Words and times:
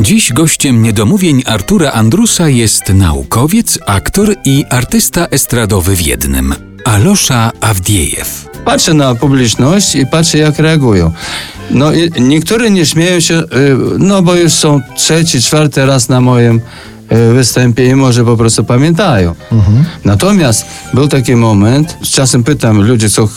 Dziś 0.00 0.32
gościem 0.32 0.82
niedomówień 0.82 1.42
Artura 1.46 1.92
Andrusa 1.92 2.48
jest 2.48 2.88
naukowiec, 2.88 3.78
aktor 3.86 4.34
i 4.44 4.64
artysta 4.70 5.26
estradowy 5.26 5.96
w 5.96 6.06
jednym. 6.06 6.54
Alosza 6.84 7.52
Awdiejew. 7.60 8.48
Patrzę 8.64 8.94
na 8.94 9.14
publiczność 9.14 9.94
i 9.94 10.06
patrzę, 10.06 10.38
jak 10.38 10.58
reagują. 10.58 11.12
No 11.70 11.92
i 11.92 12.10
niektórzy 12.20 12.70
nie 12.70 12.86
śmieją 12.86 13.20
się, 13.20 13.34
y, 13.34 13.46
no 13.98 14.22
bo 14.22 14.34
już 14.34 14.52
są 14.52 14.80
trzeci, 14.96 15.42
czwarty 15.42 15.86
raz 15.86 16.08
na 16.08 16.20
moim 16.20 16.60
występie 17.10 17.86
i 17.88 17.94
może 17.94 18.24
po 18.24 18.36
prostu 18.36 18.64
pamiętają. 18.64 19.34
Natomiast 20.04 20.64
był 20.94 21.08
taki 21.08 21.36
moment, 21.36 21.96
z 22.02 22.08
czasem 22.08 22.44
pytam 22.44 22.82
ludzi, 22.82 23.10
co 23.10 23.26
ch- 23.26 23.30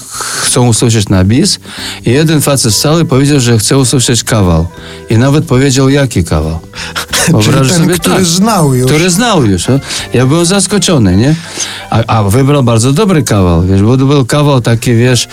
chcą 0.43 0.67
usłyszeć 0.67 1.09
na 1.09 1.23
bis 1.23 1.59
i 2.05 2.09
jeden 2.11 2.41
facet 2.41 2.73
z 2.73 2.77
sali 2.77 3.05
powiedział, 3.05 3.39
że 3.39 3.57
chce 3.57 3.77
usłyszeć 3.77 4.23
kawał. 4.23 4.67
I 5.09 5.17
nawet 5.17 5.45
powiedział, 5.45 5.89
jaki 5.89 6.23
kawał. 6.23 6.59
Wyobraź 7.27 7.69
ten, 7.69 7.77
sobie 7.77 7.93
który 7.93 8.15
tak. 8.15 8.25
znał 8.25 8.73
już. 8.73 8.87
Który 8.87 9.09
znał 9.09 9.45
już. 9.45 9.67
No. 9.67 9.79
Ja 10.13 10.25
byłem 10.25 10.45
zaskoczony, 10.45 11.17
nie? 11.17 11.35
A, 11.89 12.03
a 12.07 12.23
wybrał 12.23 12.63
bardzo 12.63 12.93
dobry 12.93 13.23
kawał, 13.23 13.63
wiesz, 13.63 13.81
bo 13.81 13.97
to 13.97 14.05
był 14.05 14.25
kawał 14.25 14.61
taki, 14.61 14.95
wiesz, 14.95 15.27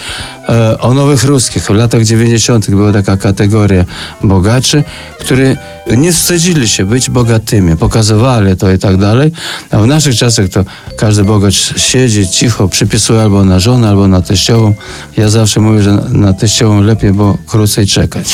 e, 0.49 0.79
o 0.79 0.95
nowych 0.95 1.25
ruskich. 1.25 1.63
W 1.63 1.71
latach 1.71 2.05
90. 2.05 2.71
była 2.71 2.93
taka 2.93 3.17
kategoria 3.17 3.85
bogaczy, 4.23 4.85
którzy 5.21 5.57
nie 5.97 6.13
wstydzili 6.13 6.69
się 6.69 6.85
być 6.85 7.11
bogatymi, 7.11 7.77
pokazywali 7.77 8.57
to 8.57 8.73
i 8.73 8.79
tak 8.79 8.97
dalej. 8.97 9.33
A 9.71 9.79
w 9.79 9.87
naszych 9.87 10.17
czasach 10.17 10.49
to 10.49 10.65
każdy 10.97 11.25
bogacz 11.25 11.81
siedzi 11.81 12.29
cicho, 12.29 12.69
przypisuje 12.69 13.23
albo 13.23 13.45
na 13.45 13.61
żonę, 13.61 13.89
albo 13.89 14.09
na 14.09 14.23
teściową. 14.23 14.75
Ja 15.17 15.29
zawsze 15.29 15.61
mówię, 15.61 15.83
że 15.83 15.93
na 16.09 16.33
teściową 16.33 16.81
lepiej, 16.81 17.13
bo 17.13 17.39
krócej 17.47 17.87
czekać. 17.87 18.27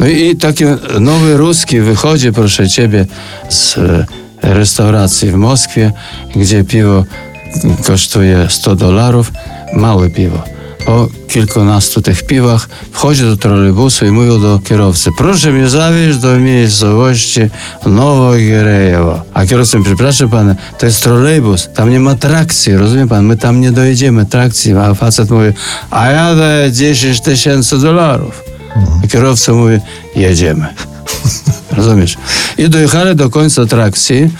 No 0.00 0.06
i, 0.06 0.36
taki 0.36 0.64
nowy 1.00 1.36
ruski 1.36 1.80
wychodzi, 1.80 2.32
proszę 2.32 2.68
ciebie, 2.68 3.06
z 3.48 3.78
e, 3.78 4.06
restauracji 4.42 5.30
w 5.30 5.34
Moskwie, 5.34 5.92
gdzie 6.36 6.64
piwo 6.64 7.04
kosztuje 7.86 8.46
100 8.50 8.76
dolarów, 8.76 9.32
małe 9.72 10.10
piwo. 10.10 10.42
Po 10.86 11.08
kilkunastu 11.28 12.02
tych 12.02 12.26
piwach 12.26 12.68
wchodzi 12.92 13.22
do 13.22 13.36
trolejbusu 13.36 14.06
i 14.06 14.10
mówi 14.10 14.28
do 14.28 14.60
kierowcy, 14.64 15.10
proszę 15.18 15.52
mnie 15.52 15.68
zawieźć 15.68 16.18
do 16.18 16.38
miejscowości 16.38 17.40
Nowogirejewo. 17.86 19.22
A 19.34 19.46
kierowca 19.46 19.78
przepraszam 19.84 20.28
pana, 20.28 20.54
to 20.78 20.86
jest 20.86 21.02
trolejbus, 21.02 21.68
tam 21.74 21.90
nie 21.90 22.00
ma 22.00 22.14
trakcji, 22.14 22.76
rozumie 22.76 23.06
pan, 23.06 23.24
my 23.24 23.36
tam 23.36 23.60
nie 23.60 23.72
dojedziemy 23.72 24.26
trakcji. 24.26 24.72
A 24.76 24.94
facet 24.94 25.30
mówi, 25.30 25.48
a 25.90 26.10
ja 26.10 26.34
daję 26.34 26.72
10 26.72 27.20
tysięcy 27.20 27.78
dolarów. 27.78 28.55
I 29.04 29.08
kierowca 29.08 29.52
mówi, 29.52 29.78
jedziemy. 30.16 30.66
Rozumiesz? 31.76 32.16
I 32.58 32.68
dojechali 32.68 33.16
do 33.16 33.30
końca 33.30 33.62
atrakcji. 33.62 34.30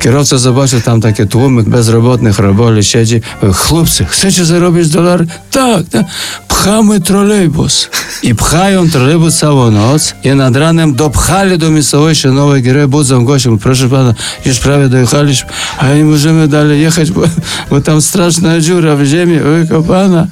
Kierowca 0.00 0.38
zobaczył 0.38 0.80
tam 0.80 1.00
takie 1.00 1.26
tłumy 1.26 1.62
bezrobotnych 1.62 2.38
roboli, 2.38 2.84
siedzi. 2.84 3.20
Chłopcy, 3.54 4.04
chcecie 4.04 4.44
zarobić 4.44 4.88
dolar? 4.88 5.26
Tak, 5.50 5.88
tak. 5.90 6.06
Pchamy 6.48 7.00
trolejbus. 7.00 7.90
I 8.22 8.34
pchają 8.34 8.90
trolejbus 8.90 9.36
całą 9.36 9.70
noc 9.70 10.14
i 10.24 10.28
nad 10.30 10.56
ranem 10.56 10.94
dopchali 10.94 11.58
do 11.58 11.70
miejscowości 11.70 12.28
Nowej 12.28 12.62
Giry, 12.62 12.88
budzą 12.88 13.24
gościa. 13.24 13.50
Mówi, 13.50 13.62
Proszę 13.62 13.88
pana, 13.88 14.14
już 14.46 14.58
prawie 14.58 14.88
dojechaliśmy, 14.88 15.50
ale 15.78 15.98
nie 15.98 16.04
możemy 16.04 16.48
dalej 16.48 16.80
jechać, 16.80 17.10
bo, 17.10 17.22
bo 17.70 17.80
tam 17.80 18.02
straszna 18.02 18.60
dziura 18.60 18.96
w 18.96 19.04
ziemi 19.04 19.38
wykopana. 19.38 20.26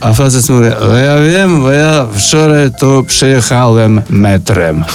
A 0.00 0.14
facet 0.14 0.48
mówi, 0.48 0.66
"O, 0.68 0.96
ja 0.96 1.20
wiem, 1.20 1.60
bo 1.60 1.70
ja 1.70 2.06
wczoraj 2.12 2.70
tu 2.80 3.04
przyjechałem 3.04 4.02
metrem. 4.10 4.84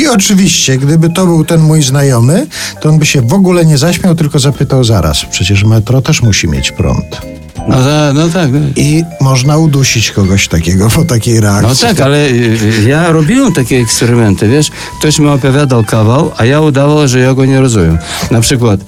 I 0.00 0.08
oczywiście, 0.08 0.78
gdyby 0.78 1.10
to 1.10 1.26
był 1.26 1.44
ten 1.44 1.60
mój 1.60 1.82
znajomy, 1.82 2.46
to 2.80 2.88
on 2.88 2.98
by 2.98 3.06
się 3.06 3.22
w 3.22 3.32
ogóle 3.32 3.64
nie 3.64 3.78
zaśmiał, 3.78 4.14
tylko 4.14 4.38
zapytał 4.38 4.84
zaraz. 4.84 5.24
Przecież 5.30 5.64
metro 5.64 6.02
też 6.02 6.22
musi 6.22 6.48
mieć 6.48 6.72
prąd. 6.72 7.20
No, 7.68 7.74
ta, 7.74 8.12
no 8.12 8.28
tak. 8.28 8.52
no. 8.52 8.58
I 8.76 9.02
można 9.20 9.56
udusić 9.58 10.10
kogoś 10.10 10.48
takiego 10.48 10.90
po 10.90 11.04
takiej 11.04 11.40
reakcji. 11.40 11.68
No 11.68 11.74
tak, 11.88 12.00
ale 12.00 12.26
y, 12.28 12.58
ja 12.86 13.12
robiłem 13.12 13.52
takie 13.52 13.78
eksperymenty, 13.78 14.48
wiesz, 14.48 14.70
ktoś 14.98 15.18
mi 15.18 15.28
opowiadał 15.28 15.84
kawał, 15.84 16.30
a 16.36 16.44
ja 16.44 16.60
udawał, 16.60 17.08
że 17.08 17.20
ja 17.20 17.34
go 17.34 17.44
nie 17.44 17.60
rozumiem. 17.60 17.98
Na 18.30 18.40
przykład, 18.40 18.80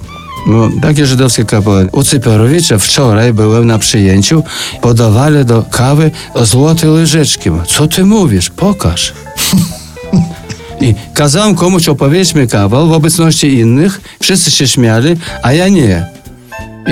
no, 0.46 0.70
takie 0.82 1.06
żydowskie. 1.06 1.44
U 1.92 2.02
Cyperowicza 2.02 2.78
wczoraj 2.78 3.32
byłem 3.32 3.66
na 3.66 3.78
przyjęciu, 3.78 4.42
podawali 4.80 5.44
do 5.44 5.64
kawy 5.70 6.10
złote 6.42 6.90
łyżeczki. 6.90 7.50
Co 7.66 7.86
ty 7.86 8.04
mówisz? 8.04 8.50
Pokaż. 8.50 9.12
I 10.80 10.94
kazałem 11.14 11.54
komuś 11.54 11.88
opowiedzieć 11.88 12.34
mi 12.34 12.48
kawał 12.48 12.88
w 12.88 12.92
obecności 12.92 13.58
innych, 13.58 14.00
wszyscy 14.20 14.50
się 14.50 14.68
śmiali, 14.68 15.16
a 15.42 15.52
ja 15.52 15.68
nie. 15.68 16.06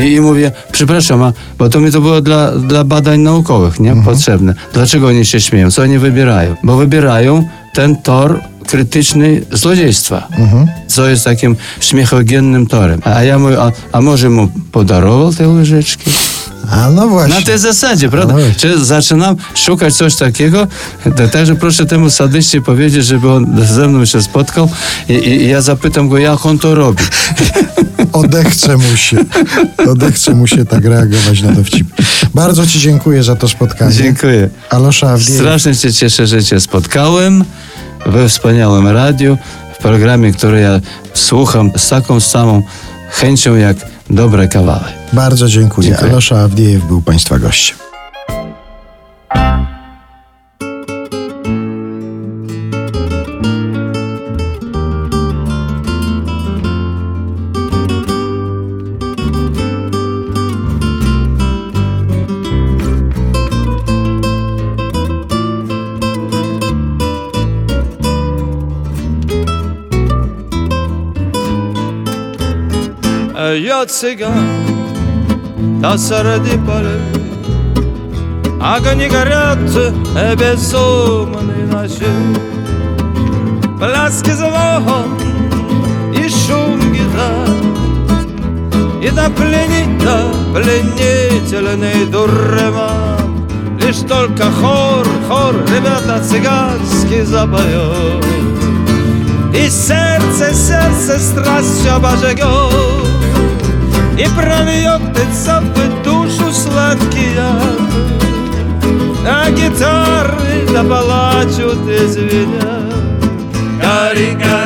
I, 0.02 0.12
I 0.12 0.20
mówię, 0.20 0.52
przepraszam, 0.72 1.22
a, 1.22 1.32
bo 1.58 1.68
to 1.68 1.80
mi 1.80 1.92
to 1.92 2.00
było 2.00 2.20
dla, 2.20 2.52
dla 2.52 2.84
badań 2.84 3.20
naukowych, 3.20 3.80
nie? 3.80 3.96
Potrzebne. 4.04 4.54
Dlaczego 4.72 5.06
oni 5.06 5.24
się 5.24 5.40
śmieją? 5.40 5.70
Co 5.70 5.82
oni 5.82 5.98
wybierają? 5.98 6.56
Bo 6.62 6.76
wybierają 6.76 7.48
ten 7.74 7.96
tor 7.96 8.40
krytyczny 8.66 9.42
złodziejstwa, 9.52 10.28
co 10.88 11.08
jest 11.08 11.24
takim 11.24 11.56
śmiechogennym 11.80 12.66
torem. 12.66 13.00
A 13.04 13.22
ja 13.22 13.38
mówię, 13.38 13.62
a, 13.62 13.72
a 13.92 14.00
może 14.00 14.30
mu 14.30 14.48
podarował 14.72 15.32
te 15.32 15.48
łyżeczki? 15.48 16.10
A 16.70 16.90
no 16.90 17.08
właśnie. 17.08 17.34
Na 17.34 17.42
tej 17.42 17.58
zasadzie, 17.58 18.08
prawda? 18.08 18.34
No. 18.34 18.40
Czy 18.56 18.84
zaczynam 18.84 19.36
szukać 19.54 19.94
coś 19.94 20.16
takiego, 20.16 20.66
także 21.32 21.54
proszę 21.54 21.86
temu 21.86 22.10
sadyście 22.10 22.60
powiedzieć, 22.60 23.06
żeby 23.06 23.30
on 23.30 23.66
ze 23.66 23.88
mną 23.88 24.04
się 24.04 24.22
spotkał 24.22 24.70
i, 25.08 25.12
i, 25.12 25.42
i 25.42 25.48
ja 25.48 25.62
zapytam 25.62 26.08
go, 26.08 26.18
jak 26.18 26.46
on 26.46 26.58
to 26.58 26.74
robi. 26.74 27.02
Odechce 28.12 28.76
mu 28.76 28.96
się. 28.96 29.16
Odechce 29.88 30.34
mu 30.34 30.46
się 30.46 30.64
tak 30.64 30.84
reagować 30.84 31.42
na 31.42 31.52
dowcip. 31.52 31.86
Bardzo 32.34 32.66
Ci 32.66 32.80
dziękuję 32.80 33.22
za 33.22 33.36
to 33.36 33.48
spotkanie. 33.48 33.94
Dziękuję. 33.94 34.48
Alosza 34.70 35.10
Awdiejew. 35.10 35.40
Strasznie 35.40 35.74
się 35.74 35.92
cieszę, 35.92 36.26
że 36.26 36.44
Cię 36.44 36.60
spotkałem 36.60 37.44
we 38.06 38.28
wspaniałym 38.28 38.88
radiu, 38.88 39.38
w 39.74 39.78
programie, 39.78 40.32
który 40.32 40.60
ja 40.60 40.80
słucham 41.14 41.70
z 41.76 41.88
taką 41.88 42.20
samą 42.20 42.62
chęcią 43.10 43.54
jak 43.54 43.76
dobre 44.10 44.48
kawały. 44.48 44.84
Bardzo 45.12 45.48
dziękuję. 45.48 45.88
Dziękuję. 45.88 46.10
Alosza 46.10 46.40
Awdiejew 46.40 46.84
był 46.84 47.02
Państwa 47.02 47.38
gościem. 47.38 47.76
Я 73.56 73.86
цыган, 73.86 74.66
та 75.80 75.96
среди 75.96 76.58
полей 76.66 77.24
Огни 78.60 79.08
горят, 79.08 79.58
безумные 80.38 81.66
ночи 81.70 82.08
Пляски 83.78 84.30
звон 84.30 85.18
и 86.14 86.28
шум 86.28 86.80
гитар 86.92 87.48
И 89.00 89.10
да 89.10 89.28
пленит, 89.30 89.98
да 90.04 90.32
пленительный 90.52 92.06
дурман 92.06 93.46
Лишь 93.78 94.00
только 94.08 94.50
хор, 94.50 95.06
хор, 95.28 95.54
ребята 95.68 96.20
цыганский 96.24 97.22
запоет 97.22 98.24
И 99.54 99.68
сердце, 99.70 100.52
сердце 100.52 101.20
страстью 101.20 101.94
обожгет 101.94 103.13
И 104.16 104.26
прольет 104.36 105.02
лица 105.18 105.60
в 105.60 106.02
душу 106.04 106.52
сладкий 106.52 107.34
яд 107.34 107.80
А 109.26 109.50
гитары 109.50 110.68
да 110.72 110.82
плачут 110.82 111.88
и 111.88 112.06
звенят. 112.06 112.94
Гори, 113.80 114.32
гори, 114.32 114.63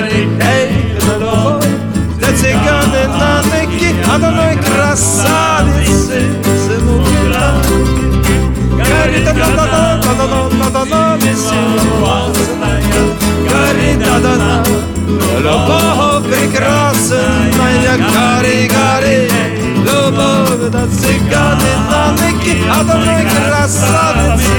красная 16.59 17.97
гори, 17.97 18.69
гори 18.69 19.31
Любовь 19.79 20.71
до 20.71 20.87
цыганы 20.89 21.73
на 21.91 22.13
ныки 22.13 22.55
Одной 22.81 23.23
красавицы 23.33 24.57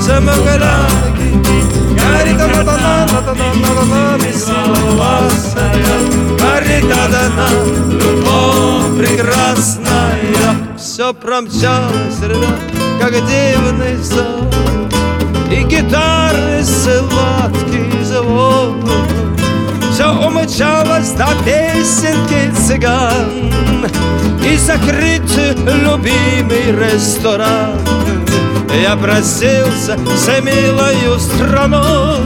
Самограки 0.00 1.28
Гори 1.98 2.32
та 2.38 2.48
та 2.48 2.64
та 2.64 2.76
на 2.76 3.06
та 3.06 3.20
та 3.22 3.34
на 3.34 3.48
та 3.74 3.84
та 3.90 4.18
Бесоволосая 4.18 5.96
Гори 6.40 6.82
та 6.88 7.08
та 7.08 7.28
на 7.36 7.48
Любовь 7.92 8.98
прекрасная 8.98 10.52
Все 10.76 11.12
промчалось, 11.12 12.20
ребят, 12.22 12.60
как 13.00 13.12
дивный 13.12 14.02
сон 14.02 14.50
И 15.50 15.64
гитары 15.64 16.64
сладкий 16.64 18.04
звон 18.04 18.84
Все 19.92 20.06
умчалось 20.10 20.77
до 20.98 21.28
песенки 21.44 22.52
цыган 22.66 23.86
И 24.44 24.56
закрыт 24.56 25.22
любимый 25.56 26.72
ресторан. 26.72 27.78
Я 28.82 28.96
просился 28.96 29.96
с 29.96 30.26
милою 30.42 31.18
страной 31.20 32.18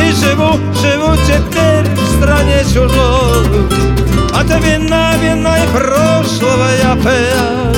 И 0.00 0.12
живу, 0.12 0.58
живу 0.82 1.16
теперь 1.26 1.88
в 1.94 2.18
стране 2.18 2.62
чужой. 2.64 3.46
От 4.34 4.48
вина, 4.62 5.14
вина 5.22 5.56
и 5.64 5.66
прошлого 5.68 6.68
я 6.82 6.94
пьян. 6.96 7.74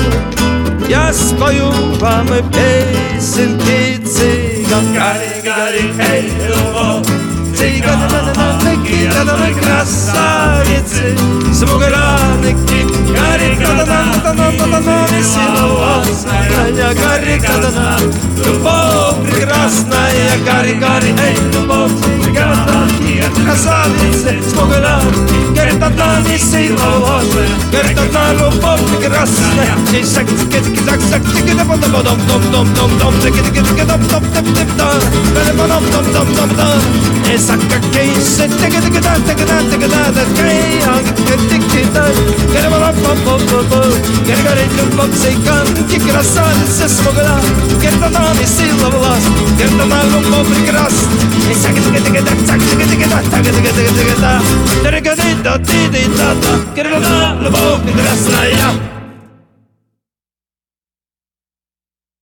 Я 0.89 1.13
спою 1.13 1.71
вам 1.99 2.27
песенки 2.51 4.03
цыган. 4.05 4.93
Гори, 4.93 5.41
гори, 5.41 5.93
эй, 6.11 6.31
любовь 6.47 7.14
Эй, 7.61 7.79
Гадананананки, 7.79 9.09
Гаданы 9.13 9.53
красавицы, 9.53 11.17
Смуграники, 11.53 12.85
Гарри 13.13 13.55
Гадананананананана, 13.55 15.07
Веселовозная, 15.11 16.93
Гарри 16.93 17.39
Гадана, 17.39 17.97
Любовь 18.45 19.31
прекрасная, 19.31 20.37
Гарри, 20.45 20.73
Гарри, 20.73 21.15
Эй, 21.23 21.37
любовь, 21.53 21.91
Гаданки, 22.27 23.23
красавицы, 23.45 24.41
Смуграники, 24.49 25.04
Tatani 25.85 26.39
siłowy 26.39 27.45
Gertatalo 27.71 28.51
popnik 28.51 29.09
rasne 29.09 29.65
Dzień 29.91 30.05
sak 30.05 30.27
tyki 30.27 30.61
tyki 30.61 30.81
tak 30.81 31.01
sak 31.01 31.23
tyki 31.23 31.55
Dom 31.55 31.67
dom 31.67 31.91
dom 31.91 32.03
dom 32.03 32.41
dom 32.51 32.73
dom 32.73 32.99
dom 32.99 33.13
Tyki 33.13 33.41
tyki 33.41 33.61
tyki 33.61 33.85
dom 33.85 34.01
dom 34.07 34.23
typ 34.33 34.45
typ 34.57 34.69
dom 34.77 34.99
Dom 35.35 35.57
dom 35.57 35.83
dom 35.91 36.05
dom 36.13 36.27
dom 36.35 36.49
dom 36.57 36.81
Esakka 37.35 37.79
keissä 37.93 38.47
Tyki 38.47 38.81
tyki 38.81 39.01
tak 39.01 39.19
tyki 39.27 39.45
tak 39.45 39.63
tyki 39.69 39.87
tak 39.89 40.13
Tyki 40.15 40.81
tak 40.85 41.05
tyki 41.15 41.49
tak 41.49 41.54
tiki-da, 41.74 41.74
tiki-da, 41.74 42.04
гори-ба-ба-ба-ба-ба, 42.52 43.82
гори-гори-любовь, 44.26 45.14
цыганки, 45.20 45.98
красавица 45.98 46.88
смогла, 46.88 47.40
где-то 47.78 48.08
нам 48.08 48.36
и 48.40 48.46
сила 48.46 48.88
власть, 48.90 49.26
где-то 49.54 49.84
нам 49.84 50.06
любовь 50.14 50.48
прекрасна. 50.48 51.08
Esa 51.50 51.68
тики-тики-да, 51.72 52.32
так, 52.46 52.60
тики-тики-да, 52.60 53.22
так, 53.30 53.42
тики-тики-да, 53.44 54.40
тики-да, 54.84 55.58
тики-да, 55.58 56.34
тики-да, 56.74 57.38
любовь 57.42 57.82
прекрасная. 57.84 58.93